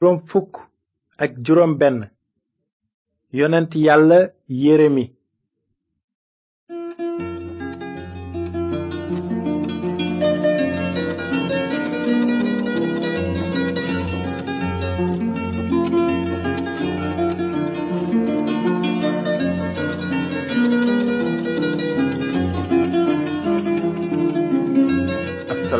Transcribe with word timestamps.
juróom 0.00 0.18
fukk 0.30 0.52
ak 1.24 1.30
juróom 1.44 1.72
benn 1.80 1.98
yonent 3.38 3.72
yàlla 3.84 4.20
Yeremi 4.62 5.04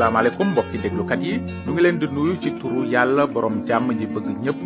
asalaamaaleykum 0.08 0.48
mbokki 0.52 0.78
déglukat 0.84 1.20
yi 1.22 1.28
iya? 1.30 1.38
ñu 1.64 1.70
ngi 1.72 1.82
leen 1.84 1.98
di 2.00 2.06
nuyu 2.14 2.34
ci 2.42 2.50
turu 2.60 2.80
yàlla 2.94 3.26
borom 3.32 3.56
jàmm 3.68 3.88
ji 3.98 4.06
bëgg 4.06 4.26
ñëpp 4.44 4.60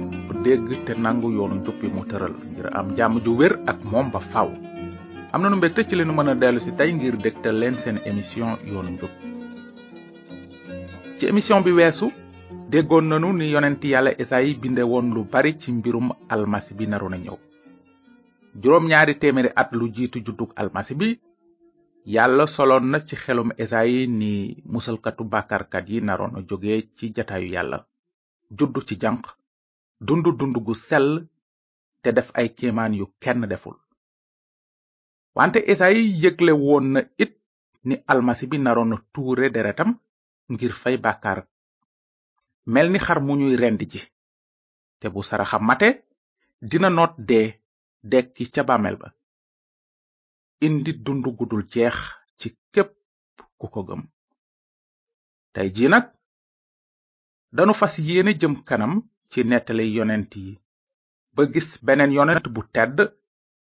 dégg 0.45 0.69
te 0.87 0.93
nangu 0.95 1.29
yoonu 1.37 1.55
njubbi 1.61 1.87
mu 1.95 2.03
tëral 2.11 2.33
ngir 2.53 2.67
am 2.79 2.87
jàmm 2.97 3.15
ju 3.25 3.33
wér 3.41 3.53
ak 3.71 3.79
moom 3.91 4.09
ba 4.15 4.21
faw 4.33 4.49
am 5.35 5.43
nu 5.43 5.57
mbégte 5.57 5.83
ci 5.89 5.97
leenu 5.97 6.13
mën 6.15 6.29
a 6.31 6.35
dellu 6.35 6.61
si 6.61 6.71
tey 6.79 6.93
ngir 6.93 7.17
dégtal 7.17 7.59
leen 7.59 7.75
seen 7.75 7.99
émission 8.05 8.49
yoonu 8.71 8.91
njub 8.95 9.11
ci 11.19 11.27
émission 11.27 11.61
bi 11.61 11.73
weesu 11.73 12.07
déggoon 12.71 13.07
nanu 13.11 13.33
ni 13.33 13.51
yonent 13.51 13.83
yàlla 13.83 14.13
esayi 14.23 14.55
binde 14.55 14.83
woon 14.83 15.11
lu 15.15 15.25
bari 15.33 15.59
ci 15.59 15.73
mbirum 15.73 16.13
almasi 16.29 16.73
bi 16.75 16.87
naroon 16.87 17.15
a 17.15 17.19
ñëw 17.19 17.37
juróom 18.63 18.87
ñaari 18.89 19.19
téeméeri 19.19 19.51
at 19.57 19.73
lu 19.73 19.91
jiitu 19.91 20.21
juddug 20.25 20.53
almasi 20.57 20.95
bi 20.95 21.19
yàlla 22.05 22.47
soloon 22.47 22.91
na 22.91 22.99
ci 23.07 23.17
xelum 23.17 23.49
esayi 23.59 24.07
ni 24.19 24.31
musalkatu 24.73 25.25
bàkkaarkat 25.33 25.85
yi 25.91 25.99
naroon 26.07 26.33
a 26.39 26.43
jóge 26.49 26.75
ci 26.97 27.05
jataayu 27.17 27.49
yàlla 27.55 27.79
juddu 28.59 28.81
ci 28.89 28.95
janq 29.03 29.25
dund 30.07 30.25
dund 30.39 30.57
gu 30.67 30.75
sell 30.89 31.09
te 32.03 32.11
def 32.17 32.29
ay 32.35 32.49
kéemaan 32.57 32.95
yu 32.99 33.07
kenn 33.23 33.41
deful 33.51 33.77
wante 35.37 35.59
esayi 35.73 36.03
yëgle 36.23 36.53
woon 36.65 36.87
na 36.95 37.01
it 37.23 37.33
ni 37.89 37.95
almasi 38.13 38.45
bi 38.51 38.57
naroon 38.59 38.95
a 38.97 39.03
tuure 39.13 39.51
deretam 39.55 39.91
ngir 40.53 40.73
fay 40.83 40.97
bàkkaar 41.05 41.41
mel 42.75 42.89
ni 42.91 42.99
xar 43.07 43.19
mu 43.27 43.33
ñuy 43.41 43.57
rend 43.57 43.81
ji 43.93 44.01
te 45.01 45.07
bu 45.13 45.21
saraxa 45.29 45.59
mate 45.69 45.89
dina 46.71 46.89
noot 46.91 47.13
dee 47.29 47.47
dekki 48.11 48.45
ca 48.55 48.63
bàmmeel 48.69 48.97
ba 49.03 49.09
indi 50.67 50.93
dundu 51.05 51.31
gudul 51.39 51.63
jeex 51.73 51.95
ci 52.39 52.47
képp 52.75 52.93
ku 53.59 53.67
ko 53.75 53.81
gëm 53.89 54.03
tey 55.55 55.69
ji 55.75 55.87
nag 55.89 56.07
danu 57.57 57.73
fas 57.81 57.95
yéene 58.07 58.33
jëm 58.41 58.55
kanam 58.69 58.93
ci 59.31 59.39
nettali 59.51 59.87
yonent 59.97 60.33
yi 60.41 60.51
ba 61.35 61.43
gis 61.53 61.69
beneen 61.85 62.13
yonent 62.17 62.47
bu 62.55 62.61
tedd 62.75 62.97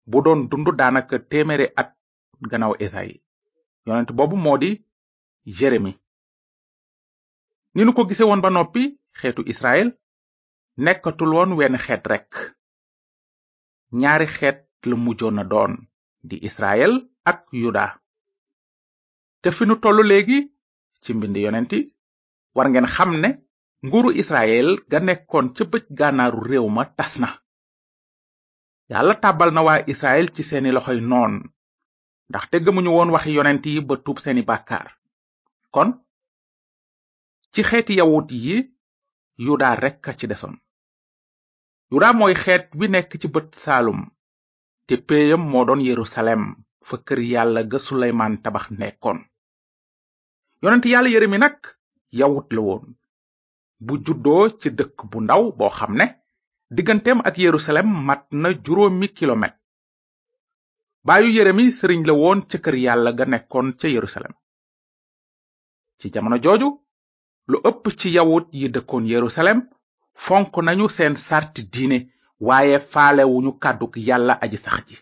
bu 0.10 0.18
doon 0.26 0.42
dundu 0.52 0.72
daanaka 0.80 1.18
téeméeri 1.30 1.68
at 1.82 1.90
gannaaw 2.50 2.74
esai. 2.86 3.12
yonent 3.86 4.12
boobu 4.18 4.36
moo 4.44 4.58
di 4.58 4.70
jérémi 5.58 5.94
ni 7.74 7.82
nu 7.84 7.94
ko 7.94 8.04
gise 8.08 8.24
woon 8.26 8.42
ba 8.42 8.50
noppi 8.50 8.82
xeetu 9.20 9.42
israel 9.54 9.90
nekkatul 10.78 11.32
woon 11.36 11.52
wenn 11.58 11.78
xeet 11.86 12.04
rek 12.12 12.30
ñaari 14.00 14.28
xeet 14.38 14.58
la 14.90 14.96
mujjoon 14.96 15.44
doon 15.52 15.74
di 16.24 16.40
israel 16.48 17.04
ak 17.28 17.40
yuda 17.52 18.00
te 19.44 19.52
fi 19.52 19.64
nu 19.68 19.76
toll 19.84 20.00
léegi 20.10 20.40
ci 21.04 21.10
mbind 21.16 21.36
yonenti 21.46 21.80
war 22.56 22.68
ngeen 22.72 22.90
xam 22.96 23.12
ne 23.24 23.30
nguuru 23.86 24.10
israel 24.22 24.68
ga 24.92 25.00
nekkoon 25.08 25.48
ca 25.56 25.64
bëj 25.72 25.84
gànnaaru 25.98 26.40
réew 26.50 26.68
ma 26.76 26.84
tas 26.98 27.14
na 27.24 27.30
yàlla 28.92 29.16
tàbbal 29.24 29.50
na 29.54 29.62
waa 29.68 29.84
israel 29.94 30.28
ci 30.36 30.42
seeni 30.50 30.72
loxoy 30.76 31.00
noon 31.12 31.34
te 32.52 32.58
gëmuñu 32.66 32.92
woon 32.96 33.14
waxi 33.16 33.32
yonent 33.38 33.66
yi 33.70 33.80
ba 33.88 33.94
tuub 34.06 34.18
seeni 34.24 34.42
bàkkaar 34.50 34.88
kon 35.76 35.90
ci 37.54 37.62
xeeti 37.70 37.94
yawut 38.00 38.30
yi 38.44 38.56
yuda 39.46 39.68
rek 39.84 39.98
ka 40.04 40.12
ci 40.20 40.26
desoon 40.30 40.56
yuda 41.92 42.08
mooy 42.20 42.36
xeet 42.44 42.66
wi 42.80 42.86
nekk 42.90 43.12
ci 43.22 43.28
bët 43.34 43.50
saalum 43.64 44.00
te 44.88 44.98
péeyam 45.10 45.44
moo 45.52 45.64
doon 45.68 45.82
yerusalem 45.90 46.42
fa 46.90 46.96
kër 47.08 47.20
yàlla 47.32 47.62
ga 47.72 47.80
suleymaan 47.88 48.34
tabax 48.44 48.66
nekkoon 48.82 49.20
yonent 50.64 50.86
yàlla 50.92 51.10
yeremi 51.14 51.38
nag 51.42 51.56
yawut 52.20 52.50
la 52.58 52.62
bu 53.86 53.94
juddoo 54.06 54.44
ci 54.60 54.68
dëkk 54.78 54.98
bu 55.10 55.18
ndaw 55.24 55.44
boo 55.58 55.72
xam 55.78 55.92
ne 56.00 56.06
digganteem 56.76 57.20
ak 57.28 57.36
yerusalem 57.46 57.88
mat 58.08 58.24
na 58.42 58.48
juróomi 58.66 59.08
kilomètre 59.18 59.60
baayu 61.08 61.30
yeremi 61.38 61.66
sëriñ 61.78 62.02
la 62.08 62.14
woon 62.22 62.40
ca 62.50 62.58
kër 62.64 62.76
yàlla 62.86 63.12
ga 63.18 63.26
nekkoon 63.34 63.68
ca 63.80 63.88
yerusalem 63.96 64.34
ci 66.00 66.06
jamono 66.14 66.38
jooju 66.44 66.70
lu 67.52 67.58
ëpp 67.70 67.84
ci 68.00 68.08
yawut 68.18 68.48
yi 68.60 68.68
dëkkoon 68.76 69.06
yerusalem 69.14 69.60
fonk 70.26 70.52
nañu 70.68 70.86
seen 70.98 71.16
sàrt 71.28 71.56
diine 71.74 71.98
waaye 72.48 72.78
faalewuñu 72.92 73.52
kàdduk 73.64 73.94
yàlla 74.08 74.34
aji 74.44 74.58
sax 74.66 74.80
ji 74.90 74.96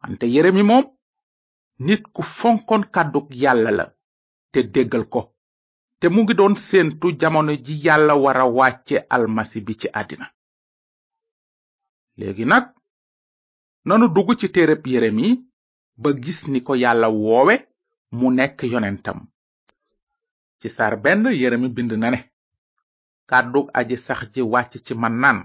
wante 0.00 0.24
yeremi 0.34 0.62
moom 0.70 0.84
nit 1.86 2.02
ku 2.14 2.22
fonkoon 2.38 2.82
kàdduk 2.94 3.26
yàlla 3.42 3.70
la 3.78 3.84
te 4.52 4.58
déggal 4.74 5.04
ko 5.12 5.20
te 6.00 6.06
mu 6.12 6.20
ngi 6.22 6.34
doon 6.38 6.54
séentu 6.66 7.06
jamono 7.20 7.52
ji 7.64 7.74
yàlla 7.86 8.14
wara 8.24 8.44
wàcce 8.58 8.96
almasi 9.14 9.58
bi 9.66 9.72
ci 9.80 9.88
àddina 10.00 10.26
léegi 12.18 12.44
nag 12.52 12.64
nanu 13.88 14.06
dugg 14.14 14.28
ci 14.40 14.46
téereb 14.54 14.82
yeremi 14.92 15.26
ba 16.02 16.08
gis 16.22 16.40
ni 16.52 16.60
ko 16.66 16.72
yàlla 16.82 17.08
woowe 17.20 17.54
mu 18.18 18.26
nekk 18.38 18.58
yonentam 18.72 19.18
ci 20.60 20.68
sar 20.76 20.92
benn 21.02 21.22
yeremi 21.40 21.68
bind 21.76 21.92
na 22.02 22.08
ne 22.14 22.18
kàddug 23.30 23.66
aji 23.78 23.96
sax 24.06 24.20
ji 24.34 24.40
wàcc 24.52 24.72
ci 24.86 24.94
man 25.02 25.16
naan 25.24 25.38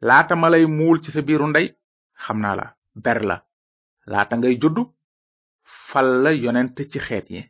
laata 0.00 0.34
ma 0.40 0.48
lay 0.50 0.64
muul 0.78 0.98
ci 1.04 1.10
sa 1.14 1.20
biiru 1.26 1.46
ndey 1.50 1.66
xam 2.22 2.38
naa 2.42 2.56
la 2.60 2.66
ber 3.04 3.18
la 3.28 3.36
laata 4.12 4.34
ngay 4.36 4.54
juddu 4.62 4.82
fal 5.86 6.06
la 6.24 6.30
yonent 6.44 6.74
ci 6.90 6.98
xeet 7.06 7.26
yi 7.34 7.40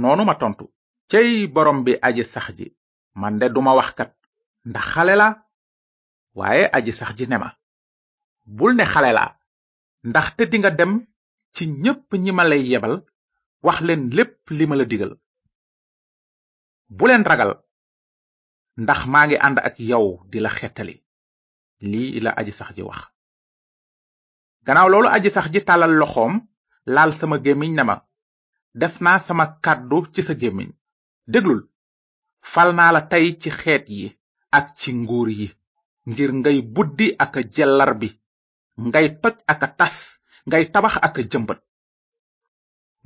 noonu 0.00 0.22
ma 0.28 0.34
tontu 0.40 0.64
cey 1.10 1.28
borom 1.54 1.78
bi 1.84 1.92
aji 2.08 2.24
sax 2.32 2.46
ji 2.58 2.66
man 3.20 3.34
de 3.40 3.46
duma 3.54 3.72
wax 3.78 3.88
ndax 4.68 4.84
xale 4.92 5.14
la 5.20 5.28
waaye 6.38 6.64
aji 6.76 6.92
sax 6.98 7.10
ji 7.18 7.24
ne 7.28 7.36
ma 7.42 7.50
bul 8.56 8.72
ne 8.76 8.84
xale 8.92 9.10
la 9.18 9.24
ndaxte 10.08 10.42
dinga 10.50 10.70
dem 10.78 10.92
ci 11.54 11.64
ñépp 11.82 12.10
ñi 12.22 12.32
ma 12.36 12.44
lay 12.50 12.62
yebal 12.70 12.96
wax 13.66 13.78
leen 13.86 14.02
lépp 14.16 14.34
li 14.56 14.64
ma 14.66 14.76
la 14.76 14.84
digal 14.90 15.12
bu 16.96 17.04
leen 17.08 17.24
ragal 17.30 17.50
ndax 18.82 19.00
maa 19.12 19.26
ngi 19.26 19.36
ànd 19.46 19.58
ak 19.68 19.76
yow 19.90 20.06
di 20.30 20.38
la 20.44 20.50
xetali 20.58 20.96
la 21.82 22.30
aji 22.36 22.52
sax 22.52 22.74
ji 22.76 22.82
wax 22.82 23.02
gannaaw 24.66 24.88
loolu 24.92 25.08
aji 25.16 25.30
sax 25.34 25.46
ji 25.52 25.60
tàllal 25.68 25.92
loxoom 26.00 26.34
laal 26.94 27.10
sama 27.18 27.36
gémmiñ 27.44 27.70
na 27.76 27.84
ma 27.84 27.96
def 28.80 29.00
naa 29.04 29.18
sama 29.26 29.44
kàddu 29.64 29.98
ci 30.14 30.22
sa 30.22 30.34
gémmiñ 30.40 30.68
déglul 31.32 31.60
fal 32.52 32.68
naa 32.76 32.90
la 32.94 33.02
tey 33.10 33.26
ci 33.40 33.50
xeet 33.60 33.84
yi 33.96 34.06
ak 34.58 34.66
ci 34.78 34.90
nguur 35.00 35.28
yi 35.38 35.48
ngir 36.08 36.30
ngay 36.40 36.58
buddi 36.74 37.06
ak 37.24 37.32
a 37.36 37.40
jellar 37.54 37.90
bi 38.00 38.08
ngay 38.86 39.06
toj 39.22 39.36
ak 39.52 39.60
a 39.62 39.68
tas 39.78 39.96
ngay 40.48 40.64
tabax 40.72 40.94
ak 41.06 41.16
a 41.18 41.22
jëmbat 41.30 41.60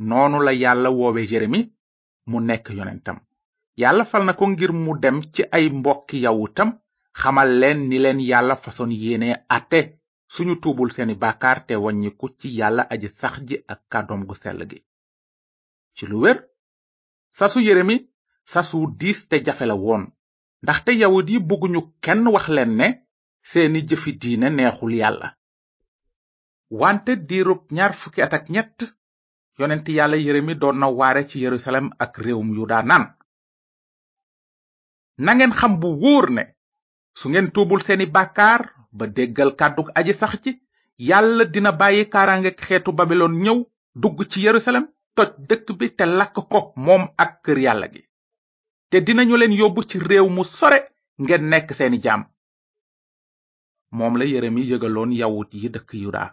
noonu 0.08 0.38
la 0.46 0.52
yàlla 0.62 0.90
woowe 0.98 1.22
jeremi 1.30 1.60
mu 2.30 2.38
nekk 2.48 2.66
yonentam 2.78 3.18
yàlla 3.80 4.04
fal 4.10 4.22
na 4.24 4.32
ko 4.38 4.44
ngir 4.50 4.70
mu 4.84 4.92
dem 5.02 5.16
ci 5.34 5.42
ay 5.56 5.64
mbokki 5.78 6.16
yawutam 6.24 6.70
xamal 7.22 7.50
leen 7.60 7.80
ni 7.88 7.98
leen 7.98 8.20
yàlla 8.28 8.54
fasoon 8.64 8.92
yéene 9.02 9.28
àtte 9.56 9.78
suñu 10.34 10.54
tuubul 10.62 10.90
seeni 10.94 11.14
bàkkaar 11.22 11.58
te 11.66 11.74
waññiku 11.84 12.26
ci 12.38 12.48
yàlla 12.58 12.82
aji 12.92 13.08
sax 13.20 13.34
ji 13.48 13.56
ak 13.72 13.80
kàddoom 13.92 14.22
gu 14.28 14.34
sell 14.42 14.60
gi 14.70 14.78
ci 15.96 16.04
lu 16.10 16.16
wér 16.24 16.38
sasu 17.38 17.58
yeremi 17.66 17.96
sasu 18.52 18.78
diis 19.00 19.20
te 19.28 19.36
jafela 19.46 19.74
la 19.74 19.80
woon 19.84 20.04
ndaxte 20.62 20.90
yawut 21.02 21.28
yi 21.32 21.38
bëgguñu 21.48 21.80
kenn 22.04 22.24
wax 22.34 22.46
leen 22.56 22.72
ne 22.80 22.86
seeni 23.50 23.80
jëfi 23.88 24.12
diine 24.20 24.48
neexul 24.56 24.92
yàlla 25.00 25.28
wante 26.80 27.12
diirub 27.28 27.62
ñaar 27.76 27.92
fukki 28.00 28.20
at 28.22 28.32
ak 28.38 28.46
ñett 28.54 28.76
yonent 29.58 29.86
yàlla 29.96 30.16
yeremi 30.16 30.54
doon 30.60 30.78
na 30.80 30.86
waare 30.98 31.22
ci 31.28 31.38
yerusalem 31.42 31.86
ak 32.04 32.12
réewum 32.24 32.50
yuda 32.58 32.82
naan 32.82 33.04
nangeen 35.24 35.52
xam 35.58 35.72
bu 35.80 35.88
wóor 36.02 36.30
ne 36.36 36.44
su 37.18 37.28
ngeen 37.30 37.48
tuubul 37.54 37.80
seeni 37.86 38.06
bàkkaar 38.16 38.60
ba 38.98 39.06
déggal 39.16 39.50
kàddug 39.60 39.88
aji 39.98 40.12
sax 40.20 40.32
ci 40.42 40.50
yàlla 41.08 41.44
dina 41.54 41.70
bàyyi 41.80 42.02
kaaraange 42.12 42.50
xeetu 42.64 42.90
babilon 42.98 43.34
ñëw 43.44 43.58
dugg 44.02 44.18
ci 44.30 44.38
yerusalem 44.44 44.84
toj 45.16 45.30
dëkk 45.48 45.68
bi 45.78 45.86
te 45.96 46.04
lakk 46.18 46.34
ko 46.50 46.60
moom 46.84 47.02
ak 47.24 47.30
kër 47.44 47.58
yàlla 47.64 47.86
gi 47.92 48.02
te 48.90 48.96
dinañu 49.06 49.36
leen 49.36 49.56
yóbbu 49.60 49.82
ci 49.88 49.98
réew 50.08 50.26
mu 50.34 50.44
sore 50.44 50.78
ngeen 51.22 51.44
nekk 51.50 51.68
seeni 51.78 51.98
jaam 52.04 52.22
moom 53.96 54.14
la 54.18 54.24
yeremi 54.24 54.62
yëgaloon 54.70 55.10
yawut 55.20 55.50
yi 55.54 55.68
dëkk 55.74 55.90
yuda 56.02 56.24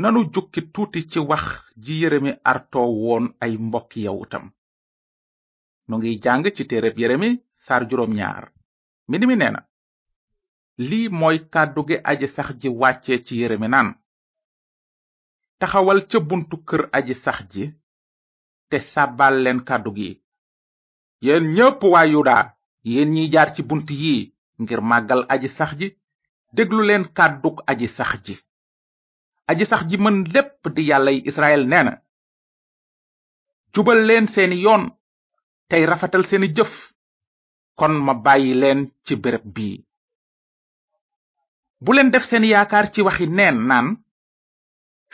nanu 0.00 0.20
jukki 0.34 0.60
tuuti 0.74 1.00
ci 1.10 1.18
wax 1.28 1.44
ji 1.84 1.94
yeremi 2.02 2.32
arto 2.52 2.80
woon 3.02 3.24
ay 3.44 3.52
mbokki 3.66 4.00
yawutam 4.06 4.44
nu 5.88 5.94
ngi 5.98 6.20
jàng 6.24 6.44
ci 6.56 6.64
téereb 6.68 6.98
yeremi 7.02 7.28
sar 7.64 7.82
juróom 7.88 8.12
ñaar 8.16 8.44
mbind 9.12 9.26
mi 9.26 9.36
nee 9.36 9.50
na 9.50 9.60
lii 10.88 11.06
mooy 11.18 11.38
kàddu 11.52 11.80
gi 11.88 11.96
aji 12.10 12.26
sax 12.34 12.48
ji 12.60 12.68
wàcce 12.80 13.14
ci 13.24 13.34
yeremi 13.40 13.68
naan 13.72 13.88
taxawal 15.60 16.00
ca 16.10 16.18
buntu 16.28 16.56
kër 16.68 16.82
aji 16.98 17.14
sax 17.24 17.38
ji 17.52 17.64
te 18.70 18.76
sàbbal 18.90 19.34
leen 19.44 19.60
kàddu 19.68 19.90
gi 19.98 20.08
yéen 21.24 21.44
ñépp 21.54 21.80
waa 21.92 22.06
yuda 22.12 22.36
yéen 22.90 23.10
ñiy 23.14 23.28
jaar 23.32 23.48
ci 23.54 23.62
bunt 23.68 23.88
yi 24.02 24.14
ngir 24.60 24.80
màggal 24.90 25.22
aji 25.32 25.48
sax 25.58 25.70
ji 25.78 25.88
déglu 26.56 26.82
leen 26.88 27.04
kàddug 27.16 27.56
aji 27.70 27.86
sax 27.96 28.10
ji 28.24 28.34
aji 29.50 29.64
sax 29.70 29.82
ji 29.90 29.96
mën 30.02 30.16
lépp 30.34 30.62
di 30.74 30.82
yàllay 30.88 31.18
israel 31.28 31.62
nee 31.70 31.84
na 31.86 31.94
jubal 33.72 34.00
leen 34.08 34.26
seeni 34.32 34.56
yoon 34.64 34.84
tey 35.68 35.82
rafetal 35.90 36.24
seeni 36.28 36.48
jëf 36.56 36.91
kon 37.78 37.92
ma 38.06 38.14
bàyyi 38.14 38.54
leen 38.62 38.80
ci 39.04 39.14
béréb 39.16 39.44
bii 39.54 39.84
bu 41.80 41.92
def 42.10 42.24
seen 42.28 42.44
yaakaar 42.44 42.86
ci 42.92 43.00
waxi 43.02 43.26
neen 43.26 43.56
naan 43.68 43.86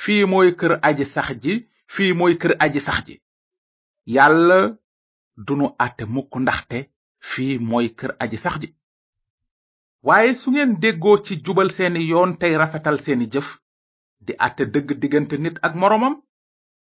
fii 0.02 0.24
mooy 0.30 0.48
kër 0.60 0.72
aji 0.88 1.04
sax 1.14 1.28
ji 1.42 1.52
fii 1.94 2.12
mooy 2.18 2.34
kër 2.40 2.52
aji 2.64 2.80
sax 2.86 2.98
ji 3.06 3.14
yàlla 4.14 4.58
dunu 5.46 5.66
àtte 5.84 6.04
mukk 6.14 6.32
ndaxte 6.40 6.78
fii 7.30 7.54
mooy 7.70 7.86
kër 7.98 8.10
aji 8.22 8.38
sax 8.44 8.54
ji 8.62 8.68
waaye 10.06 10.34
su 10.40 10.50
ngeen 10.50 10.70
déggoo 10.82 11.16
ci 11.24 11.32
jubal 11.44 11.68
seeni 11.76 12.00
yoon 12.10 12.30
tey 12.40 12.52
rafetal 12.60 12.98
seeni 13.04 13.26
jëf 13.32 13.48
di 14.26 14.32
àtte 14.46 14.62
dëgg 14.74 14.88
diggante 15.00 15.36
nit 15.44 15.56
ak 15.66 15.72
moroomam 15.80 16.14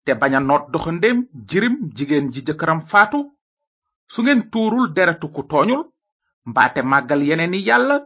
te 0.04 0.12
bañ 0.20 0.32
a 0.38 0.40
noot 0.40 0.64
doxandem 0.72 1.18
jirim 1.48 1.74
jigéen 1.96 2.26
ji 2.34 2.40
jëkkëram 2.46 2.80
faatu 2.90 3.18
su 4.12 4.20
ngeen 4.22 4.42
tuurul 4.52 4.86
deretu 4.96 5.26
ku 5.34 5.42
tooñul 5.50 5.82
mbaate 6.50 6.80
màggal 6.90 7.20
yeneen 7.28 7.54
i 7.58 7.60
yàlla 7.68 7.96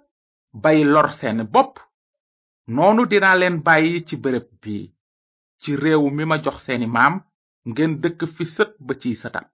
bay 0.63 0.79
lor 0.93 1.09
seen 1.19 1.39
bopp 1.55 1.73
noonu 2.75 3.03
dinaa 3.11 3.37
leen 3.41 3.57
bàyyi 3.67 3.97
ci 4.09 4.15
bërëb 4.23 4.47
bi 4.63 4.77
ci 5.61 5.71
réew 5.83 6.05
mi 6.17 6.25
ma 6.27 6.37
jox 6.45 6.57
seeni 6.67 6.87
maam 6.97 7.15
ngeen 7.71 7.93
dëkk 8.03 8.21
fi 8.35 8.45
sët 8.55 8.71
ba 8.87 8.93
ciy 9.01 9.15
sëtal 9.23 9.47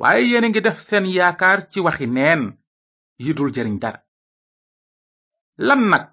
waaye 0.00 0.22
yéen 0.30 0.46
ngi 0.48 0.60
def 0.66 0.78
seen 0.88 1.04
yaakaar 1.16 1.58
ci 1.70 1.78
waxi 1.86 2.06
neen 2.06 2.42
yidul 3.24 3.50
dul 3.54 3.70
lan 5.66 5.80
nag 5.92 6.04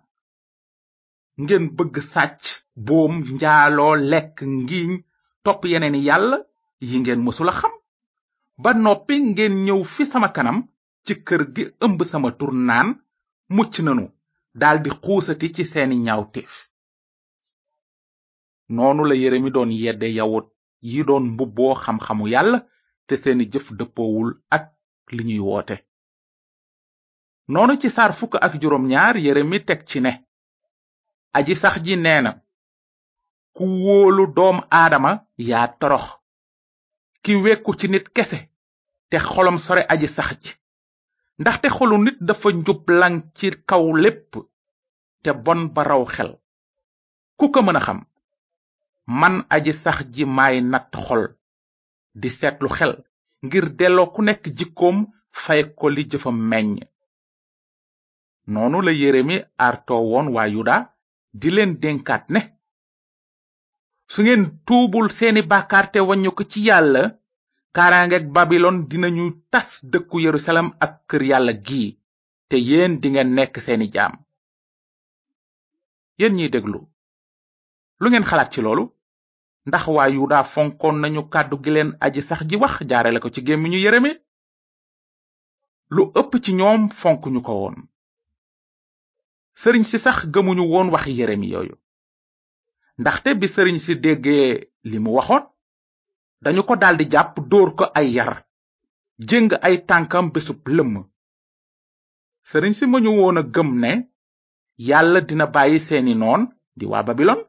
ngeen 1.44 1.66
bëgg 1.78 1.96
sàcc 2.14 2.44
boom 2.86 3.14
njaaloo 3.38 3.96
lekk 4.12 4.36
ngiiñ 4.58 4.92
topp 5.44 5.62
yàlla 5.72 6.38
yi 6.88 6.96
ngeen 7.00 7.22
xam 7.60 7.74
ba 8.58 8.74
noppi 8.74 9.16
ngeen 9.22 9.56
ñëw 9.66 9.82
fi 9.94 10.04
sama 10.12 10.30
kanam 10.36 10.58
ci 11.06 11.14
kër 11.28 11.42
gi 11.56 11.64
ëmb 11.86 12.00
sama 12.10 12.30
turnaan 12.40 12.88
mucc 13.56 13.74
nanu 13.86 14.06
daldi 14.60 14.90
xuusati 15.04 15.48
ci 15.56 15.64
seeni 15.72 15.96
ñaawteef 16.06 16.54
noonu 18.76 19.04
la 19.06 19.16
yeremi 19.16 19.50
doon 19.56 19.72
yedde 19.82 20.08
yawut 20.18 20.48
yi 20.90 21.00
doon 21.08 21.26
mbubboo 21.34 21.74
xam-xamu 21.84 22.26
yàlla 22.34 22.60
te 23.08 23.14
seeni 23.22 23.46
jëf 23.52 23.68
dëppowul 23.78 24.30
ak 24.56 24.66
li 25.16 25.40
woote 25.40 25.76
noonu 27.52 27.74
ci 27.82 27.90
saar 27.96 28.12
fukk 28.20 28.34
ak 28.46 28.54
juróom 28.62 28.86
ñaar 28.92 29.16
yeremi 29.26 29.60
teg 29.68 29.80
ci 29.90 30.00
ne 30.02 30.12
aji 31.38 31.54
sax 31.62 31.76
ji 31.86 31.96
nee 31.98 32.22
na 32.22 32.32
ku 33.56 33.64
wóolu 33.84 34.24
doom 34.36 34.58
aadama 34.80 35.12
yaa 35.50 35.68
torox 35.80 36.06
ki 37.28 37.36
wekku 37.36 37.74
ci 37.80 37.88
nit 37.92 38.08
kese 38.16 38.40
te 39.10 39.18
xolam 39.28 39.58
sore 39.66 39.84
aji 39.94 40.08
sax 40.16 40.30
ji 40.44 40.52
ndaxte 41.42 41.68
xolu 41.76 41.98
nit 42.04 42.18
dafa 42.28 42.50
njublan 42.58 43.16
ci 43.36 43.48
kaw 43.70 43.84
lépp 44.04 44.32
te 45.24 45.30
bon 45.44 45.62
ba 45.74 45.82
raw 45.90 46.04
xel 46.14 46.32
ku 47.38 47.46
ko 47.54 47.60
mën 47.66 47.76
a 47.76 47.80
xam 47.86 48.00
man 49.20 49.36
aji 49.56 49.74
sax 49.84 49.98
ji 50.14 50.24
maay 50.38 50.56
natt 50.72 50.90
xol 51.06 51.24
di 52.22 52.30
seetlu 52.38 52.70
xel 52.78 52.94
ngir 53.46 53.66
delloo 53.78 54.08
ku 54.14 54.22
nekk 54.28 54.44
jikkoom 54.58 54.98
fay 55.42 55.62
ko 55.80 55.86
li 55.96 56.04
jëfam 56.12 56.38
meññ 56.50 56.80
noonu 58.54 58.78
la 58.86 58.92
yeremi 59.02 59.38
arto 59.68 59.96
won 60.12 60.28
waa 60.36 60.48
yuda 60.54 60.76
di 61.40 61.50
leen 61.56 61.74
dénkaat 61.82 62.24
ne 62.34 62.42
su 64.12 64.20
ngeen 64.24 64.44
tuubul 64.66 65.08
seeni 65.18 65.42
bàkkaar 65.52 65.86
te 65.94 66.00
waññu 66.08 66.32
ko 66.38 66.44
ci 66.52 66.60
yàlla 66.68 67.02
kaaraangeeg 67.76 68.26
babilon 68.36 68.78
dinañu 68.90 69.26
tas 69.52 69.70
dëkku 69.92 70.16
yerusalem 70.26 70.68
ak 70.86 70.94
kër 71.10 71.24
yàlla 71.30 71.54
gi 71.66 71.84
te 72.50 72.56
yéen 72.70 72.94
di 73.02 73.08
ngeen 73.12 73.32
nekk 73.38 73.54
seeni 73.66 73.88
jaam 73.96 74.14
yéen 76.20 76.34
ñiy 76.38 76.50
déglu 76.54 76.80
lu 78.02 78.06
ngeen 78.10 78.28
xalaat 78.30 78.50
ci 78.54 78.60
loolu 78.66 78.84
ndax 79.68 79.84
waa 79.96 80.10
yuda 80.16 80.40
fonkoon 80.54 80.98
nañu 81.02 81.22
kàddu 81.34 81.56
gi 81.64 81.72
leen 81.76 81.90
aji 82.06 82.22
sax 82.30 82.42
ji 82.50 82.56
wax 82.62 82.74
jaarale 82.90 83.20
ko 83.22 83.30
ci 83.34 83.42
gémmiñu 83.48 83.80
yeremi 83.86 84.12
lu 85.96 86.02
ëpp 86.20 86.32
ci 86.44 86.52
ñoom 86.60 86.82
fonkuñu 87.02 87.40
ko 87.48 87.54
woon 87.62 87.78
sëriñ 89.62 89.84
si 89.90 89.98
sax 90.06 90.18
gëmuñu 90.34 90.64
woon 90.72 90.92
waxi 90.94 91.12
yeremi 91.20 91.48
yooyu 91.54 91.76
ndaxte 93.02 93.30
bi 93.40 93.48
sëriñ 93.54 93.78
si 93.86 93.94
déggee 94.06 94.48
li 94.92 94.98
mu 95.04 95.10
waxoon 95.18 95.44
dañu 96.44 96.62
ko 96.68 96.74
daldi 96.82 97.06
jàpp 97.14 97.34
dóor 97.52 97.70
ko 97.78 97.86
ay 98.00 98.08
yar 98.18 98.34
jëng 99.28 99.50
ay 99.68 99.76
tànkam 99.90 100.26
bésub 100.34 100.60
lëmm 100.76 100.94
sëriñ 102.50 102.74
si 102.78 102.86
mëñu 102.92 103.10
woon 103.20 103.38
a 103.42 103.44
gëm 103.54 103.70
ne 103.82 103.92
yàlla 104.90 105.20
dina 105.28 105.46
bàyyi 105.56 105.80
seeni 105.88 106.14
noon 106.22 106.42
di 106.78 106.86
waa 106.92 107.04
babilon 107.08 107.40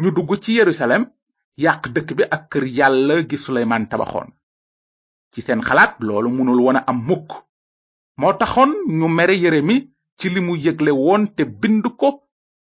ñu 0.00 0.08
dugg 0.16 0.30
ci 0.42 0.50
yerusalem 0.60 1.02
yàq 1.64 1.82
dëkk 1.94 2.08
bi 2.16 2.22
ak 2.34 2.42
kër 2.50 2.64
yàlla 2.78 3.14
gi 3.30 3.36
suleymaan 3.44 3.84
tabaxoon 3.90 4.28
ci 5.32 5.40
seen 5.46 5.60
xalaat 5.68 5.94
loolu 6.06 6.28
mënul 6.36 6.60
woon 6.64 6.78
a 6.78 6.82
am 6.90 6.98
mukk 7.08 7.28
moo 8.20 8.32
taxoon 8.40 8.70
ñu 8.98 9.06
mere 9.18 9.34
yeremi 9.42 9.76
ci 10.18 10.26
li 10.34 10.40
mu 10.46 10.54
yëgle 10.64 10.90
woon 11.04 11.22
te 11.36 11.42
bind 11.60 11.84
ko 12.00 12.08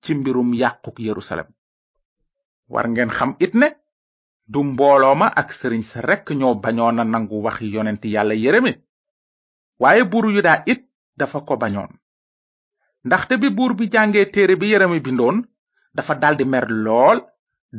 ci 0.02 0.10
mbirum 0.18 0.50
yàquk 0.60 0.96
yerusalem 1.06 1.48
war 2.72 2.84
ngeen 2.92 3.10
xam 3.16 3.30
it 3.44 3.52
ne 3.60 3.68
du 4.52 4.58
mbooloo 4.72 5.14
ma 5.20 5.26
ak 5.40 5.48
sëriñ 5.58 5.82
sa 5.90 5.98
rekk 6.08 6.26
ñoo 6.40 6.54
bañoon 6.64 7.00
a 7.02 7.04
nangu 7.12 7.36
waxi 7.46 7.66
yonent 7.74 8.02
yàlla 8.14 8.34
yeremi 8.44 8.72
waaye 9.82 10.02
buuru 10.10 10.28
yuda 10.36 10.52
it 10.72 10.80
dafa 11.18 11.38
ko 11.48 11.54
bañoon 11.62 11.90
ndaxte 13.06 13.34
bi 13.40 13.48
buur 13.56 13.72
bi 13.78 13.84
jàngee 13.94 14.26
téere 14.34 14.54
bi 14.60 14.66
yeremi 14.72 14.98
bindoon 15.06 15.36
dafa 15.96 16.14
daldi 16.22 16.44
mer 16.52 16.66
lool 16.84 17.18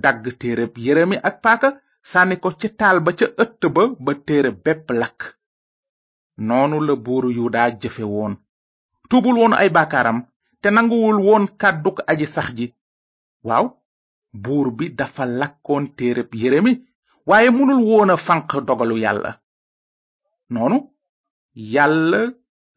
dagg 0.04 0.22
téereb 0.42 0.74
yeremi 0.86 1.16
ak 1.28 1.36
paaka 1.44 1.70
sànni 2.12 2.36
ko 2.44 2.50
ci 2.60 2.68
taal 2.80 2.98
ba 3.06 3.12
ca 3.20 3.26
ëtt 3.44 3.62
ba 3.76 3.84
ba 4.06 4.12
téere 4.28 4.52
bépp 4.64 4.88
lakk 5.02 5.20
noonu 6.48 6.78
la 6.88 6.94
buuru 7.06 7.30
yuda 7.38 7.62
jëfe 7.82 8.04
woon 8.14 8.34
tuubul 9.10 9.36
woon 9.40 9.54
ay 9.62 9.70
baakaaram 9.76 10.20
te 10.62 10.68
nanguwul 10.72 11.18
woon 11.26 11.46
kàdduk 11.62 11.98
aji 12.12 12.28
sax 12.36 12.48
ji 12.58 12.66
waaw 13.48 13.66
buur 14.34 14.72
bi 14.72 14.96
dafa 14.96 15.26
lakkoon 15.26 15.96
téereb 15.98 16.34
yeremi 16.36 16.74
waaye 17.28 17.50
munul 17.52 17.82
woon 17.90 18.10
a 18.12 18.18
fanq 18.18 18.52
dogalu 18.68 18.98
yàlla 19.00 19.40
noonu 20.50 20.78
yàlla 21.54 22.22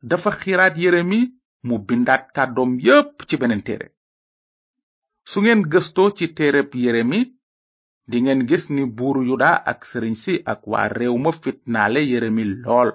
dafa 0.02 0.30
xiraat 0.40 0.74
yeremi 0.76 1.20
mu 1.66 1.78
bindat 1.86 2.24
kadom 2.34 2.78
yépp 2.78 3.16
ci 3.28 3.36
beneen 3.36 3.62
téere 3.62 3.86
su 5.30 5.38
ngeen 5.40 5.62
gëstoo 5.72 6.10
ci 6.16 6.34
téereb 6.36 6.74
yeremi 6.74 7.20
di 8.10 8.18
ngeen 8.22 8.46
gis 8.48 8.64
ni 8.74 8.82
buuru 8.96 9.22
yuda 9.28 9.50
ak 9.70 9.80
sëriñ 9.90 10.14
si 10.22 10.34
ak 10.52 10.60
waa 10.70 10.88
réew 10.88 11.16
ma 11.18 11.30
fitnaale 11.42 12.00
yeremi 12.10 12.44
lool 12.62 12.90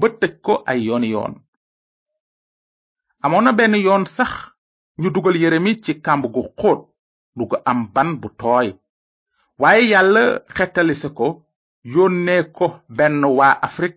ba 0.00 0.06
tëj 0.20 0.34
ko 0.44 0.54
ay 0.70 0.78
yooni 0.88 1.10
yoon 1.14 1.34
amoon 3.24 3.44
na 3.46 3.52
benn 3.58 3.74
yoon 3.86 4.04
sax 4.16 4.32
ñu 5.00 5.08
dugal 5.14 5.36
yeremi 5.42 5.80
ci 5.84 5.92
kàmb 6.04 6.24
gu 6.34 6.42
xóot 6.58 6.80
du 7.36 7.46
ko 7.52 7.56
am 7.70 7.86
ban 7.94 8.08
bu 8.20 8.28
tooy 8.40 8.68
waaye 9.62 9.82
yàlla 9.92 10.22
xetalise 10.56 11.08
ko 11.18 11.26
yónnee 11.94 12.42
ko 12.56 12.66
benn 12.96 13.22
waa 13.38 13.54
afrik 13.66 13.96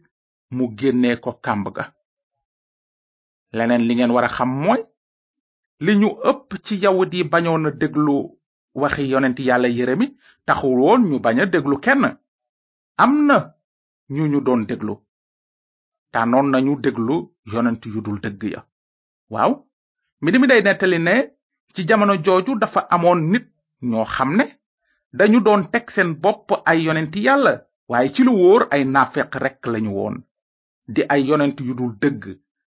mu 0.55 0.63
génnee 0.79 1.15
ko 1.23 1.29
kàmb 1.45 1.65
ga 1.75 1.83
leneen 3.55 3.83
li 3.87 3.93
ngeen 3.95 4.13
war 4.15 4.25
a 4.25 4.31
xam 4.37 4.51
mooy 4.63 4.81
li 5.85 5.91
ñu 6.01 6.09
ëpp 6.29 6.49
ci 6.65 6.73
yawut 6.83 7.11
yi 7.15 7.21
bañoon 7.31 7.65
a 7.67 7.71
déglu 7.79 8.15
waxi 8.81 9.03
yonent 9.11 9.37
yàlla 9.47 9.67
yeremi 9.77 10.07
taxul 10.47 10.79
woon 10.85 11.01
ñu 11.09 11.17
bañ 11.25 11.37
déglu 11.53 11.75
kenn 11.85 12.03
am 13.03 13.11
na 13.27 13.37
ñu 14.15 14.23
ñu 14.31 14.39
doon 14.45 14.61
déglu 14.69 14.93
tànnoon 16.13 16.47
nañu 16.53 16.73
déglu 16.85 17.15
yonent 17.51 17.81
yu 17.93 17.99
dul 18.05 18.19
dëgg 18.23 18.41
ya 18.53 18.61
waaw 19.33 19.51
mbir 20.21 20.35
mi 20.39 21.29
ci 21.75 21.85
jamono 21.85 22.15
jooju 22.25 22.55
dafa 22.61 22.81
amoon 22.95 23.21
nit 23.31 23.45
ñoo 23.89 24.05
xam 24.13 24.29
ne 24.37 24.45
dañu 25.17 25.39
doon 25.45 25.61
teg 25.73 25.85
seen 25.93 26.09
bopp 26.23 26.45
ay 26.71 26.79
yonent 26.85 27.13
yàlla 27.25 27.53
waaye 27.91 28.07
ci 28.13 28.21
lu 28.25 28.31
wóor 28.39 28.61
ay 28.75 28.83
naafeq 28.93 29.31
rek 29.43 29.57
lañu 29.71 29.91
woon 29.97 30.15
di 30.93 31.01
ay 31.13 31.21
yonent 31.29 31.55
yu 31.67 31.73
dul 31.79 31.93
dëgg 32.01 32.23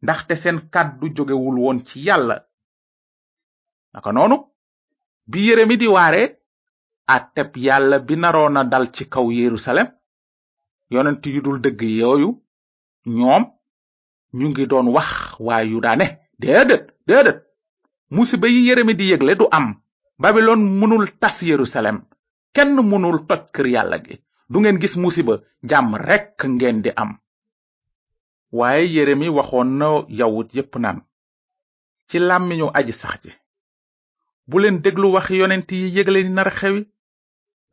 ndaxte 0.03 0.33
seen 0.41 0.57
kàddu 0.73 1.05
jógewul 1.15 1.57
woon 1.63 1.77
ci 1.87 1.97
yàlla 2.07 2.37
naka 3.93 4.11
noonu 4.11 4.37
bi 5.31 5.39
mi 5.67 5.75
di 5.77 5.87
waare 5.95 6.23
yàlla 7.67 7.97
bi 8.07 8.13
naroona 8.21 8.61
dal 8.71 8.85
ci 8.95 9.03
kaw 9.13 9.27
yerusalem 9.37 9.87
yonent 10.93 11.23
yu 11.33 11.41
dul 11.41 11.59
dëgg 11.65 11.81
yooyu 12.01 12.29
ñoom 13.17 13.43
ñu 14.37 14.45
ngi 14.49 14.65
doon 14.67 14.87
wax 14.95 15.09
waa 15.47 15.63
ne 15.95 16.05
déedéet 16.41 16.85
déedéet 17.07 17.46
musiba 18.09 18.47
yi 18.47 18.67
yeremi 18.67 18.93
di 18.95 19.09
yegle 19.09 19.35
du 19.35 19.47
am 19.51 19.75
babylon 20.17 20.55
munul 20.79 21.09
tas 21.19 21.41
yerusalem 21.41 21.97
kenn 22.53 22.75
munul 22.79 23.19
toj 23.27 23.41
kër 23.53 23.67
yàlla 23.73 23.97
gi 24.05 24.15
du 24.49 24.59
ngeen 24.61 24.79
gis 24.81 24.95
musiba 24.95 25.33
jam 25.69 25.93
rek 25.95 26.41
ngeen 26.49 26.81
di 26.81 26.89
am 26.95 27.17
waaye 28.53 28.87
yeremi 28.93 29.27
waxoon 29.29 29.69
na 29.79 29.87
yawut 30.07 30.47
yépp 30.55 30.75
naan 30.77 31.01
ci 32.09 32.17
làmmiñu 32.19 32.67
aji 32.73 32.93
sax 32.93 33.19
ji 33.23 33.31
bu 34.47 34.59
leen 34.59 34.81
déglu 34.81 35.11
wax 35.11 35.29
yonent 35.29 35.69
yi 35.71 35.89
yëgle 35.95 36.23
ni 36.23 36.29
nar 36.29 36.49
xewi 36.59 36.85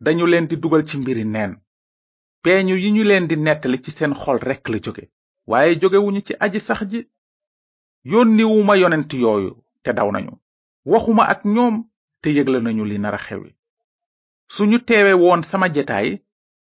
dañu 0.00 0.26
leen 0.26 0.48
di 0.48 0.56
dugal 0.56 0.82
ci 0.84 0.98
mbiri 0.98 1.24
neen 1.24 1.52
peeñu 2.42 2.74
yi 2.76 2.90
ñu 2.92 3.04
leen 3.04 3.28
di 3.28 3.36
nettali 3.36 3.80
ci 3.82 3.90
seen 3.92 4.14
xol 4.20 4.38
rek 4.42 4.66
la 4.68 4.78
jóge 4.82 5.10
waaye 5.46 5.78
jógewuñu 5.80 6.20
ci 6.26 6.34
aji 6.40 6.60
sax 6.60 6.80
ji 6.90 7.08
yónniwuma 8.04 8.76
yonent 8.76 9.12
yooyu 9.12 9.63
te 9.84 9.92
daw 9.98 10.08
nañu 10.14 10.32
waxuma 10.92 11.24
ak 11.32 11.40
ñoom 11.56 11.74
te 12.22 12.28
yëgle 12.36 12.58
nañu 12.66 12.84
li 12.90 12.96
nara 13.04 13.20
xewi 13.26 13.50
suñu 14.54 14.76
teewe 14.88 15.12
woon 15.22 15.42
sama 15.50 15.66
jetaay 15.74 16.08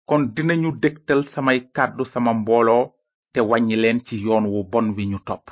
kon 0.09 0.21
dinañu 0.35 0.69
dégtal 0.83 1.21
samay 1.33 1.59
kàddu 1.75 2.03
sama 2.13 2.31
mbooloo 2.39 2.83
te 3.33 3.39
wàññi 3.49 3.75
leen 3.83 3.99
ci 4.05 4.15
yoon 4.25 4.45
wu 4.53 4.59
bon 4.71 4.87
wi 4.95 5.03
ñu 5.11 5.19
topp 5.27 5.45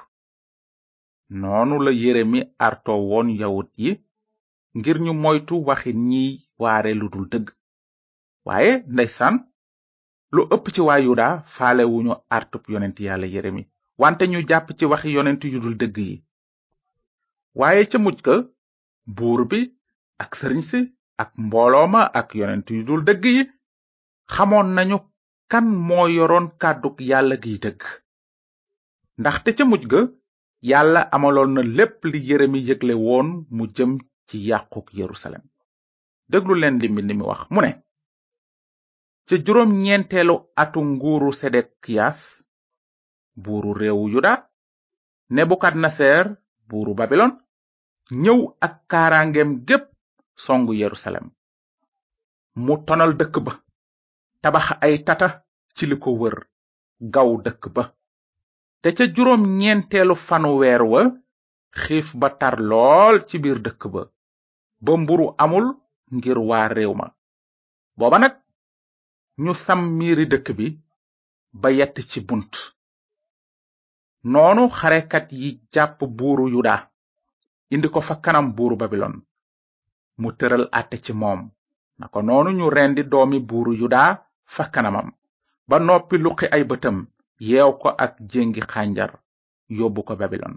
noonu 1.39 1.75
la 1.85 1.91
yeremi 2.01 2.39
arto 2.67 2.91
woon 3.09 3.27
yawut 3.41 3.71
yi 3.83 3.91
ngir 4.77 4.97
ñu 5.05 5.11
moytu 5.23 5.53
waxi 5.67 5.91
ñiy 6.09 6.31
waare 6.61 6.91
lu 6.99 7.05
dul 7.13 7.25
dëgg 7.33 7.45
waaye 8.47 8.71
ndeysaan 8.93 9.35
lu 10.35 10.41
ëpp 10.55 10.65
ci 10.73 10.81
waa 10.87 10.99
yuda 11.05 11.27
faale 11.55 11.83
wuñu 11.93 12.13
artub 12.37 12.63
yonent 12.73 12.97
yàlla 13.05 13.27
yeremi 13.33 13.63
wante 14.01 14.23
ñu 14.31 14.39
jàpp 14.49 14.67
ci 14.77 14.85
waxi 14.91 15.09
yonent 15.15 15.41
yu 15.53 15.59
dul 15.63 15.75
dëgg 15.81 15.97
yi 16.09 16.15
waaye 17.59 17.83
ca 17.91 17.97
mujj 18.03 18.19
ga 18.25 18.35
buur 19.17 19.41
bi 19.49 19.59
ak 20.23 20.31
sëriñ 20.39 20.61
si 20.69 20.79
ak 21.23 21.29
mbooloo 21.45 21.87
ma 21.93 22.01
ak 22.19 22.27
yonent 22.39 22.67
yu 22.75 22.81
dul 22.87 23.01
dëgg 23.07 23.23
yi 23.35 23.41
xamoon 24.33 24.69
nañu 24.77 24.97
kan 25.51 25.65
moo 25.87 26.05
yoroon 26.17 26.47
kàddug 26.61 26.95
yàlla 27.09 27.35
giy 27.43 27.57
dëgg 27.63 27.79
ndaxte 29.19 29.49
ca 29.57 29.63
mujj 29.69 29.83
ga 29.91 29.99
yàlla 30.69 31.01
amaloon 31.15 31.51
na 31.55 31.61
lépp 31.77 31.97
li 32.11 32.19
yeremi 32.29 32.59
yëgle 32.69 32.93
woon 33.05 33.27
mu 33.55 33.63
jëm 33.75 33.91
ci 34.27 34.37
yàquk 34.49 34.87
yerusalem 34.99 35.43
déglu 36.31 36.53
leen 36.59 36.75
li 36.81 36.87
mbind 36.91 37.11
mi 37.17 37.25
wax 37.29 37.41
mu 37.53 37.59
ne 37.61 37.71
ca 39.27 39.35
juróom 39.45 39.71
ñeenteelu 39.83 40.35
atu 40.63 40.79
nguuru 40.91 41.29
sedekiyas 41.39 42.19
buuru 43.43 43.71
réewu 43.79 44.03
yuda 44.13 44.31
nebukadnaser 45.35 46.23
buuru 46.69 46.93
babilon 47.01 47.31
ñëw 48.11 48.39
ak 48.65 48.73
kaaraangeem 48.89 49.51
gepp 49.67 49.85
songu 50.35 50.73
yerusalem 50.73 51.25
mu 52.65 52.73
tonal 52.85 53.11
dëkk 53.19 53.35
ba 53.45 53.53
tabax 54.41 54.67
ay 54.85 54.95
tata 55.07 55.27
ci 55.77 55.83
li 55.87 55.95
ko 56.01 56.09
wër 56.21 56.35
gaw 57.13 57.29
dëkk 57.45 57.63
ba 57.75 57.83
te 58.81 58.89
ca 58.97 59.03
juróom 59.15 59.43
ñeenteelu 59.59 60.15
fanu 60.27 60.51
weer 60.59 60.81
wa 60.91 61.01
xiif 61.81 62.07
ba 62.19 62.27
tar 62.39 62.55
lool 62.69 63.15
ci 63.27 63.35
biir 63.43 63.59
dëkk 63.65 63.81
ba 63.93 64.01
ba 64.85 64.91
mburu 65.01 65.25
amul 65.43 65.67
ngir 66.15 66.37
waa 66.49 66.67
réew 66.75 66.93
ma 66.99 67.05
booba 67.97 68.17
nag 68.19 68.33
ñu 69.43 69.53
sam 69.65 69.79
miiri 69.97 70.25
dëkk 70.31 70.47
bi 70.57 70.67
ba 71.61 71.67
yett 71.77 71.95
ci 72.09 72.19
bunt 72.27 72.51
noonu 74.31 74.63
xarekat 74.79 75.27
yi 75.41 75.49
jàpp 75.73 75.97
buuru 76.17 76.47
yuda 76.55 76.75
indi 77.71 77.87
ko 77.89 78.01
fa 78.01 78.15
kanam 78.17 78.51
buuru 78.57 78.75
babilon 78.81 79.13
mu 80.21 80.29
tëral 80.39 80.63
àtte 80.79 80.97
ci 81.05 81.11
moom 81.21 81.41
naka 81.99 82.19
noonu 82.27 82.49
ñu 82.57 82.65
rendi 82.77 83.03
doomi 83.11 83.39
buuru 83.49 83.71
yuda 83.81 84.01
fa 84.55 84.63
kanamam 84.73 85.07
ba 85.69 85.77
noppi 85.87 86.15
luqi 86.23 86.45
ay 86.55 86.63
bëtam 86.69 86.97
yeew 87.49 87.71
ko 87.81 87.89
ak 88.05 88.13
jéngi 88.31 88.61
xànjar 88.71 89.11
yóbbu 89.77 90.01
ko 90.07 90.13
babilon 90.21 90.55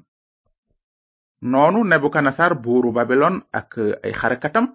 noonu 1.53 1.79
nebukadnesar 1.91 2.53
buuru 2.65 2.89
babilon 2.97 3.35
ak 3.61 3.71
ay 4.05 4.13
xarekatam 4.21 4.67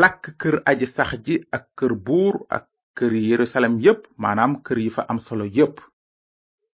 lakk 0.00 0.22
kër 0.40 0.56
aji 0.70 0.86
sax 0.96 1.10
ji 1.26 1.34
ak 1.56 1.64
kër 1.78 1.92
buur 2.06 2.34
ak 2.56 2.64
kër 2.96 3.12
yerusalem 3.28 3.74
yépp 3.84 4.02
maanaam 4.22 4.52
kër 4.66 4.78
yi 4.84 4.90
fa 4.96 5.02
am 5.10 5.18
solo 5.26 5.44
yépp 5.56 5.76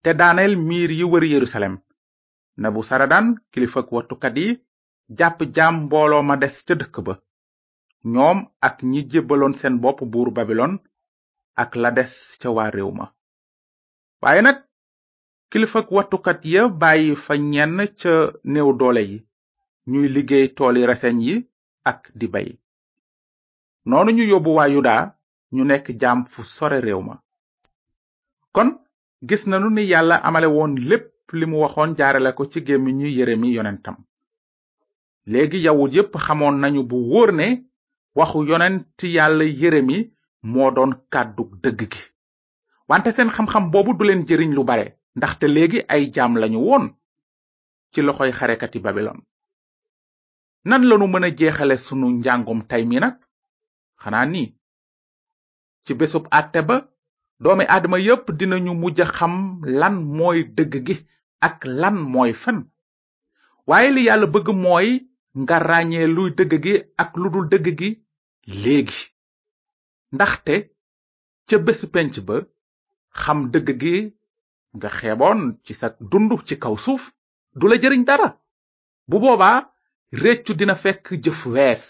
te 0.02 0.10
daaneel 0.18 0.54
miir 0.68 0.90
yi 0.98 1.04
wër 1.12 1.24
yerusalem 1.32 1.74
nebusaradan 2.62 3.26
kilifak 3.52 3.86
wattukat 3.94 4.36
yi 4.42 4.50
jàpp 5.18 5.38
jaam 5.56 5.76
mbooloo 5.84 6.22
ma 6.28 6.34
des 6.42 6.56
ca 6.66 6.74
dëkk 6.80 6.96
ba 7.06 7.14
ñoom 8.14 8.38
ak 8.66 8.76
ñi 8.90 9.00
jébbaloon 9.10 9.54
seen 9.60 9.76
bopp 9.82 9.98
buur 10.12 10.28
babilon 10.36 10.72
ak 11.62 11.70
la 11.82 11.90
des 11.98 12.12
ca 12.40 12.48
waa 12.56 12.70
réew 12.76 12.90
ma 12.98 13.04
waaye 14.22 14.40
nag 14.46 14.58
kilifa 15.50 15.80
wattukat 15.96 16.40
ya 16.54 16.62
bàyyi 16.82 17.16
fa 17.24 17.34
ñenn 17.52 17.76
ca 18.00 18.12
néew 18.52 18.70
doole 18.80 19.02
yi 19.10 19.18
ñuy 19.90 20.08
liggéey 20.14 20.48
tooli 20.56 20.82
reseñ 20.90 21.16
yi 21.28 21.34
ak 21.90 22.00
di 22.18 22.26
bay 22.34 22.48
noonu 23.88 24.10
ñu 24.16 24.24
yóbbu 24.32 24.50
waa 24.58 24.68
yuda 24.74 24.94
ñu 25.54 25.62
nekk 25.66 25.86
jaam 26.00 26.18
fu 26.32 26.40
sore 26.56 26.78
réew 26.86 27.02
ma 27.08 27.14
kon 28.54 28.70
gis 29.28 29.42
nanu 29.48 29.68
ni 29.74 29.82
yàlla 29.92 30.16
amale 30.28 30.46
woon 30.56 30.72
lépp 30.90 31.06
li 31.38 31.46
mu 31.50 31.56
waxoon 31.64 31.90
jaarale 31.98 32.30
ko 32.36 32.42
ci 32.52 32.58
gémmiñu 32.66 33.06
yeremi 33.16 33.52
yonentam 33.56 33.96
léegi 35.26 35.58
yawut 35.64 35.90
yépp 35.94 36.16
xamoon 36.24 36.56
nañu 36.60 36.82
bu 36.88 36.96
wóor 37.10 37.30
ne 37.32 37.64
waxu 38.14 38.44
yonent 38.48 38.98
yàlla 39.02 39.44
yëremi 39.44 40.10
moo 40.42 40.70
doon 40.70 40.92
kàddu 41.12 41.44
dëgg 41.62 41.80
gi 41.92 42.00
wante 42.88 43.10
seen 43.12 43.28
xamxam 43.28 43.46
xam 43.70 43.70
boobu 43.70 43.92
du 43.94 44.04
leen 44.04 44.26
jëriñ 44.26 44.54
lu 44.54 44.64
bare 44.64 44.96
ndaxte 45.16 45.44
léegi 45.46 45.84
ay 45.88 46.10
jaam 46.14 46.34
lañu 46.38 46.58
woon 46.58 46.90
ci 47.92 48.02
loxoy 48.02 48.32
xarekati 48.32 48.78
babilon 48.80 49.20
nan 50.64 50.84
lanu 50.88 51.06
mën 51.06 51.24
a 51.24 51.30
jeexale 51.36 51.76
sunu 51.76 52.10
njàngum 52.18 52.66
tey 52.66 52.84
mi 52.86 52.96
nag 53.00 53.14
xanaa 54.02 54.24
ni 54.26 54.56
ci 55.84 55.94
bésub 55.94 56.24
àtte 56.30 56.62
ba 56.66 56.76
doomi 57.40 57.64
aadama 57.68 57.98
yépp 57.98 58.30
dinañu 58.38 58.72
mujj 58.74 58.98
xam 59.16 59.36
lan 59.64 59.94
mooy 60.16 60.44
dëgg 60.56 60.74
gi 60.86 60.96
ak 61.40 61.64
lan 61.66 61.96
mooy 62.12 62.32
fen 62.32 62.58
waaye 63.66 63.90
li 63.90 64.04
yàlla 64.08 64.26
bëgg 64.26 64.48
mooy 64.64 65.09
nga 65.40 65.56
ràññee 65.68 66.06
luy 66.16 66.30
dëgg 66.38 66.52
gi 66.64 66.74
ak 67.02 67.10
lu 67.20 67.28
dul 67.32 67.46
dëgg 67.52 67.66
gi 67.78 67.90
léegi 68.62 69.00
ndaxte 70.14 70.54
ca 71.48 71.56
bésu 71.66 71.86
penc 71.94 72.14
ba 72.26 72.36
xam 73.20 73.38
dëgg 73.52 73.68
gi 73.80 73.94
nga 74.76 74.88
xeeboon 74.98 75.40
ci 75.64 75.72
sa 75.80 75.86
dund 76.10 76.30
ci 76.48 76.54
kaw 76.62 76.74
suuf 76.84 77.02
du 77.58 77.64
la 77.68 77.76
jëriñ 77.82 78.02
dara 78.08 78.28
bu 79.08 79.16
boobaa 79.22 79.56
réccu 80.22 80.52
dina 80.58 80.76
fekk 80.82 81.04
jëf 81.24 81.40
wees 81.54 81.84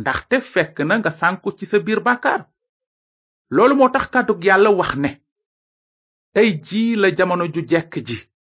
ndaxte 0.00 0.36
fekk 0.52 0.74
na 0.88 0.94
nga 1.00 1.10
sànku 1.20 1.48
ci 1.58 1.64
sa 1.70 1.76
biir 1.84 2.00
bàkkaar 2.06 2.42
loolu 3.54 3.74
moo 3.76 3.92
tax 3.94 4.06
kàddug 4.12 4.40
yàlla 4.46 4.70
wax 4.78 4.92
ne 5.02 5.10
tey 6.34 6.50
ji 6.66 6.82
la 7.00 7.08
jamono 7.16 7.44
ju 7.54 7.60
jekk 7.70 7.92
ji 8.06 8.16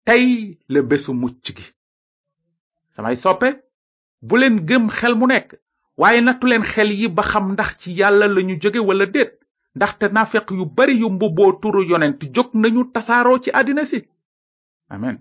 tey 0.07 0.25
la 0.71 0.79
bésu 0.89 1.11
mucc 1.21 1.45
gi 1.57 1.65
samay 2.91 3.15
soppe 3.15 3.47
bu 4.27 4.35
leen 4.39 4.57
gëm 4.69 4.85
xel 4.97 5.13
mu 5.19 5.25
nekk 5.27 5.49
waaye 6.01 6.19
nattu 6.21 6.45
leen 6.49 6.63
xel 6.71 6.91
yi 6.99 7.07
ba 7.17 7.23
xam 7.31 7.45
ndax 7.53 7.69
ci 7.81 7.89
yàlla 7.99 8.25
lañu 8.35 8.55
jóge 8.61 8.79
wala 8.89 9.05
déet 9.13 9.31
naa 9.79 9.91
nafeq 10.15 10.47
yu 10.57 10.65
bari 10.77 10.93
yu 11.01 11.07
mbubboo 11.09 11.51
turu 11.61 11.81
yonent 11.89 12.19
jóg 12.35 12.49
nañu 12.61 12.81
tasaaroo 12.93 13.41
ci 13.43 13.49
àddina 13.59 13.85
si 13.85 13.99
amen 14.93 15.17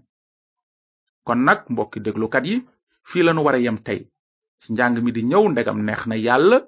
kon 1.26 1.40
nag 1.46 1.60
mbokki 1.72 1.98
déglukat 2.04 2.44
yi 2.48 2.56
fii 3.08 3.22
lañu 3.25 3.42
wara 3.44 3.58
yem 3.58 3.78
tey 3.87 4.00
ci 4.60 4.72
njàng 4.72 4.96
mi 5.04 5.12
di 5.12 5.22
ñëw 5.25 5.44
ndegam 5.48 5.78
neex 5.82 6.02
na 6.06 6.16
yàlla 6.26 6.58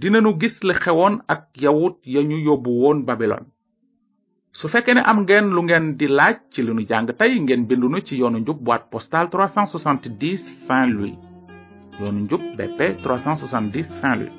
dinanu 0.00 0.30
gis 0.40 0.64
li 0.64 0.74
xewoon 0.82 1.14
ak 1.32 1.42
yawut 1.64 1.96
ya 2.04 2.20
ñu 2.28 2.36
yóbbu 2.46 2.70
woon 2.80 3.04
babilon 3.06 3.44
su 4.60 4.68
fekkee 4.68 4.94
ne 4.96 5.02
am 5.10 5.20
ngeen 5.22 5.46
lu 5.56 5.60
ngeen 5.64 5.84
di 5.96 6.06
laaj 6.18 6.34
ci 6.52 6.60
lu 6.62 6.72
nu 6.74 6.82
jàng 6.88 7.06
tey 7.20 7.38
ngeen 7.40 7.62
bindu 7.68 7.88
nu 7.88 8.00
ci 8.06 8.16
yoonu 8.18 8.38
njub 8.38 8.58
boîte 8.66 8.86
postale 8.90 9.28
370 9.30 10.36
saint 10.66 10.90
louis 10.96 11.16
yoonu 12.00 12.20
njub 12.24 12.40
bp 12.58 12.78
370 13.04 13.82
saint 14.00 14.16
louis 14.20 14.34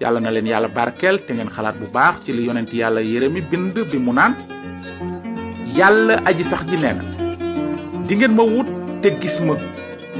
yàlla 0.00 0.20
na 0.20 0.30
leen 0.30 0.46
yàlla 0.52 0.68
barkeel 0.76 1.18
te 1.26 1.34
ngeen 1.34 1.48
xalaat 1.56 1.76
bu 1.80 1.86
baax 1.96 2.14
ci 2.24 2.32
li 2.32 2.46
yonent 2.46 2.72
yàlla 2.72 3.00
yéremi 3.10 3.40
bind 3.50 3.74
bi 3.90 3.98
mu 4.04 4.12
naan 4.14 4.32
yàlla 5.78 6.14
aji 6.28 6.44
sax 6.50 6.62
ji 6.70 6.76
neena 6.82 7.04
di 8.08 8.14
ngeen 8.16 8.34
ma 8.36 8.42
wut 8.52 8.66
te 9.02 9.08
gis 9.20 9.36
ma 9.46 9.54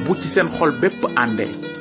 bu 0.04 0.12
ci 0.20 0.28
seen 0.34 0.48
xol 0.58 0.70
bépp 0.80 1.00
àndee 1.22 1.75